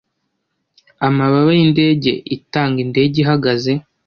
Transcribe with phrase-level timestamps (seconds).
[1.07, 3.71] amababa yindege itanga indege ihagaze